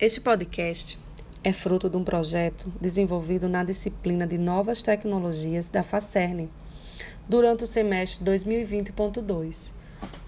Este 0.00 0.20
podcast 0.20 0.96
é 1.42 1.52
fruto 1.52 1.90
de 1.90 1.96
um 1.96 2.04
projeto 2.04 2.72
desenvolvido 2.80 3.48
na 3.48 3.64
disciplina 3.64 4.28
de 4.28 4.38
Novas 4.38 4.80
Tecnologias 4.80 5.66
da 5.66 5.82
FACERN 5.82 6.48
durante 7.28 7.64
o 7.64 7.66
semestre 7.66 8.24
2020.2. 8.24 9.72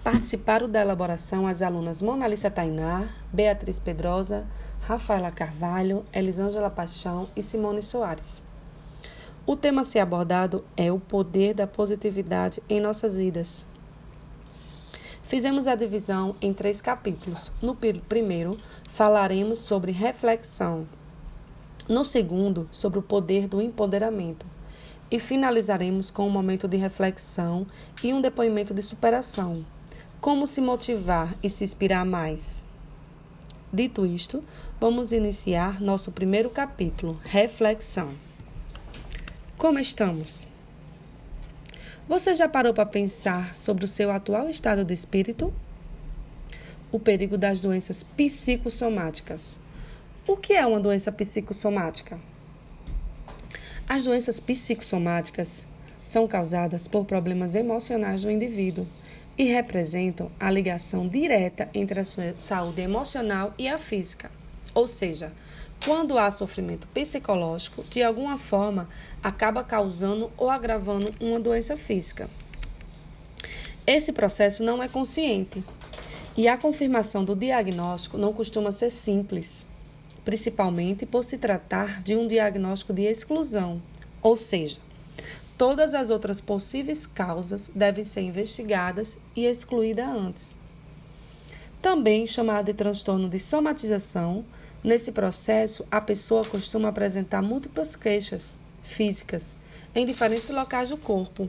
Participaram 0.03 0.67
da 0.67 0.81
elaboração 0.81 1.47
as 1.47 1.61
alunas 1.61 2.01
Monalícia 2.01 2.51
Tainá, 2.51 3.07
Beatriz 3.31 3.79
Pedrosa, 3.79 4.45
Rafaela 4.81 5.31
Carvalho, 5.31 6.05
Elisângela 6.11 6.69
Paixão 6.69 7.29
e 7.33 7.41
Simone 7.41 7.81
Soares. 7.81 8.43
O 9.45 9.55
tema 9.55 9.83
a 9.83 9.85
ser 9.85 9.99
abordado 9.99 10.65
é 10.75 10.91
o 10.91 10.99
poder 10.99 11.53
da 11.53 11.65
positividade 11.65 12.61
em 12.67 12.81
nossas 12.81 13.15
vidas. 13.15 13.65
Fizemos 15.31 15.65
a 15.65 15.75
divisão 15.75 16.35
em 16.41 16.53
três 16.53 16.81
capítulos. 16.81 17.53
No 17.61 17.73
primeiro, 17.73 18.57
falaremos 18.89 19.59
sobre 19.59 19.93
reflexão. 19.93 20.85
No 21.87 22.03
segundo, 22.03 22.67
sobre 22.69 22.99
o 22.99 23.01
poder 23.01 23.47
do 23.47 23.61
empoderamento. 23.61 24.45
E 25.09 25.17
finalizaremos 25.19 26.11
com 26.11 26.27
um 26.27 26.29
momento 26.29 26.67
de 26.67 26.75
reflexão 26.75 27.65
e 28.03 28.13
um 28.13 28.19
depoimento 28.19 28.73
de 28.73 28.81
superação. 28.81 29.65
Como 30.19 30.45
se 30.45 30.59
motivar 30.59 31.33
e 31.41 31.49
se 31.49 31.63
inspirar 31.63 32.05
mais? 32.05 32.61
Dito 33.71 34.05
isto, 34.05 34.43
vamos 34.81 35.13
iniciar 35.13 35.79
nosso 35.79 36.11
primeiro 36.11 36.49
capítulo, 36.49 37.17
Reflexão. 37.23 38.09
Como 39.57 39.79
estamos? 39.79 40.50
Você 42.07 42.35
já 42.35 42.49
parou 42.49 42.73
para 42.73 42.85
pensar 42.85 43.55
sobre 43.55 43.85
o 43.85 43.87
seu 43.87 44.11
atual 44.11 44.49
estado 44.49 44.83
de 44.83 44.93
espírito? 44.93 45.53
O 46.91 46.99
perigo 46.99 47.37
das 47.37 47.59
doenças 47.59 48.03
psicossomáticas. 48.03 49.57
O 50.27 50.35
que 50.35 50.53
é 50.53 50.65
uma 50.65 50.79
doença 50.79 51.11
psicossomática? 51.11 52.19
As 53.87 54.03
doenças 54.03 54.39
psicossomáticas 54.39 55.65
são 56.01 56.27
causadas 56.27 56.87
por 56.87 57.05
problemas 57.05 57.55
emocionais 57.55 58.23
do 58.23 58.31
indivíduo 58.31 58.87
e 59.37 59.45
representam 59.45 60.31
a 60.39 60.49
ligação 60.49 61.07
direta 61.07 61.69
entre 61.73 61.99
a 61.99 62.05
sua 62.05 62.33
saúde 62.39 62.81
emocional 62.81 63.53
e 63.57 63.67
a 63.67 63.77
física. 63.77 64.40
Ou 64.73 64.87
seja, 64.87 65.31
quando 65.83 66.17
há 66.17 66.29
sofrimento 66.29 66.87
psicológico, 66.87 67.83
de 67.83 68.03
alguma 68.03 68.37
forma 68.37 68.87
acaba 69.23 69.63
causando 69.63 70.31
ou 70.37 70.49
agravando 70.49 71.13
uma 71.19 71.39
doença 71.39 71.75
física. 71.75 72.29
Esse 73.85 74.13
processo 74.13 74.63
não 74.63 74.81
é 74.81 74.87
consciente 74.87 75.63
e 76.37 76.47
a 76.47 76.57
confirmação 76.57 77.25
do 77.25 77.35
diagnóstico 77.35 78.17
não 78.17 78.31
costuma 78.31 78.71
ser 78.71 78.91
simples, 78.91 79.65
principalmente 80.23 81.05
por 81.05 81.23
se 81.23 81.37
tratar 81.37 82.01
de 82.03 82.15
um 82.15 82.27
diagnóstico 82.27 82.93
de 82.93 83.01
exclusão, 83.01 83.81
ou 84.21 84.35
seja, 84.35 84.77
todas 85.57 85.93
as 85.93 86.09
outras 86.09 86.39
possíveis 86.39 87.07
causas 87.07 87.71
devem 87.73 88.03
ser 88.03 88.21
investigadas 88.21 89.19
e 89.35 89.45
excluídas 89.45 90.07
antes. 90.07 90.60
Também 91.81 92.27
chamado 92.27 92.65
de 92.65 92.73
transtorno 92.73 93.27
de 93.27 93.39
somatização, 93.39 94.45
Nesse 94.83 95.11
processo, 95.11 95.85
a 95.91 96.01
pessoa 96.01 96.43
costuma 96.43 96.89
apresentar 96.89 97.41
múltiplas 97.43 97.95
queixas 97.95 98.57
físicas 98.81 99.55
em 99.93 100.07
diferentes 100.07 100.49
locais 100.49 100.89
do 100.89 100.97
corpo 100.97 101.47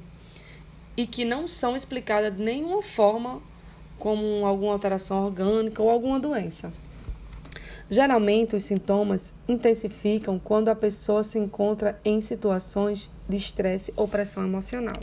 e 0.94 1.06
que 1.06 1.25
não 1.25 1.48
são 1.48 1.75
explicadas 1.75 2.36
de 2.36 2.42
nenhuma 2.42 2.83
forma 2.83 3.41
como 3.98 4.44
alguma 4.44 4.75
alteração 4.75 5.25
orgânica 5.25 5.83
ou 5.83 5.88
alguma 5.88 6.20
doença. 6.20 6.70
Geralmente, 7.88 8.55
os 8.55 8.64
sintomas 8.64 9.33
intensificam 9.48 10.38
quando 10.38 10.69
a 10.69 10.75
pessoa 10.75 11.22
se 11.22 11.38
encontra 11.38 11.98
em 12.05 12.20
situações 12.20 13.10
de 13.27 13.36
estresse 13.36 13.94
ou 13.97 14.06
pressão 14.06 14.44
emocional. 14.44 14.97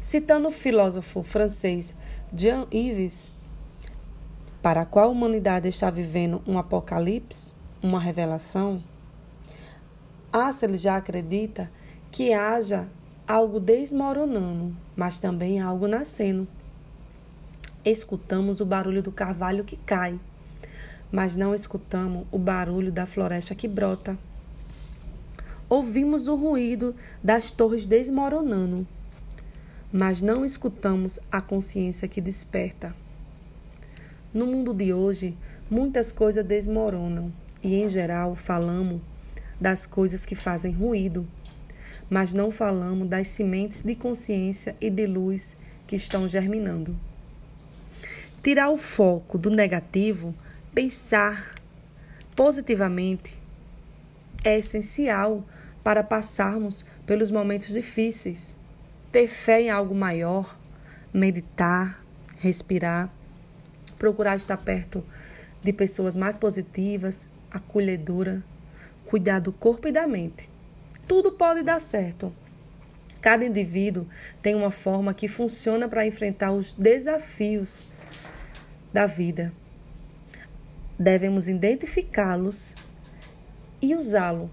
Citando 0.00 0.48
o 0.48 0.52
filósofo 0.52 1.22
francês 1.22 1.94
Jean-Yves 2.34 3.32
para 4.62 4.82
a 4.82 4.86
qual 4.86 5.06
a 5.06 5.12
humanidade 5.12 5.68
está 5.68 5.90
vivendo 5.90 6.42
um 6.46 6.58
apocalipse, 6.58 7.54
uma 7.82 8.00
revelação, 8.00 8.82
Assel 10.32 10.76
já 10.76 10.96
acredita 10.96 11.70
que 12.10 12.34
haja 12.34 12.86
algo 13.26 13.58
desmoronando, 13.58 14.76
mas 14.94 15.18
também 15.18 15.60
algo 15.60 15.88
nascendo. 15.88 16.46
Escutamos 17.84 18.60
o 18.60 18.66
barulho 18.66 19.02
do 19.02 19.10
carvalho 19.10 19.64
que 19.64 19.76
cai, 19.76 20.20
mas 21.10 21.34
não 21.34 21.54
escutamos 21.54 22.26
o 22.30 22.38
barulho 22.38 22.92
da 22.92 23.06
floresta 23.06 23.54
que 23.54 23.66
brota. 23.66 24.18
Ouvimos 25.66 26.28
o 26.28 26.34
ruído 26.34 26.94
das 27.22 27.50
torres 27.50 27.86
desmoronando, 27.86 28.86
mas 29.90 30.20
não 30.20 30.44
escutamos 30.44 31.18
a 31.32 31.40
consciência 31.40 32.06
que 32.06 32.20
desperta. 32.20 32.94
No 34.32 34.44
mundo 34.44 34.74
de 34.74 34.92
hoje, 34.92 35.34
muitas 35.70 36.12
coisas 36.12 36.44
desmoronam 36.44 37.32
e, 37.62 37.76
em 37.76 37.88
geral, 37.88 38.34
falamos 38.34 39.00
das 39.58 39.86
coisas 39.86 40.26
que 40.26 40.34
fazem 40.34 40.70
ruído, 40.70 41.26
mas 42.10 42.34
não 42.34 42.50
falamos 42.50 43.08
das 43.08 43.28
sementes 43.28 43.80
de 43.80 43.94
consciência 43.94 44.76
e 44.82 44.90
de 44.90 45.06
luz 45.06 45.56
que 45.86 45.96
estão 45.96 46.28
germinando. 46.28 46.94
Tirar 48.42 48.68
o 48.68 48.76
foco 48.76 49.38
do 49.38 49.48
negativo, 49.48 50.34
pensar 50.74 51.54
positivamente, 52.36 53.40
é 54.44 54.58
essencial 54.58 55.42
para 55.82 56.02
passarmos 56.02 56.84
pelos 57.06 57.30
momentos 57.30 57.72
difíceis. 57.72 58.58
Ter 59.10 59.26
fé 59.26 59.62
em 59.62 59.70
algo 59.70 59.94
maior, 59.94 60.58
meditar, 61.14 62.04
respirar 62.36 63.10
procurar 63.98 64.36
estar 64.36 64.56
perto 64.56 65.04
de 65.62 65.72
pessoas 65.72 66.16
mais 66.16 66.36
positivas, 66.36 67.28
acolhedora, 67.50 68.42
cuidar 69.06 69.40
do 69.40 69.52
corpo 69.52 69.88
e 69.88 69.92
da 69.92 70.06
mente. 70.06 70.48
Tudo 71.06 71.32
pode 71.32 71.62
dar 71.62 71.80
certo. 71.80 72.32
Cada 73.20 73.44
indivíduo 73.44 74.06
tem 74.40 74.54
uma 74.54 74.70
forma 74.70 75.12
que 75.12 75.26
funciona 75.26 75.88
para 75.88 76.06
enfrentar 76.06 76.52
os 76.52 76.72
desafios 76.72 77.86
da 78.92 79.06
vida. 79.06 79.52
Devemos 80.98 81.48
identificá-los 81.48 82.76
e 83.80 83.94
usá-lo. 83.94 84.50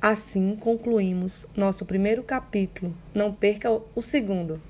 Assim 0.00 0.54
concluímos 0.54 1.46
nosso 1.56 1.84
primeiro 1.84 2.22
capítulo. 2.22 2.94
Não 3.14 3.32
perca 3.32 3.70
o 3.70 4.02
segundo. 4.02 4.60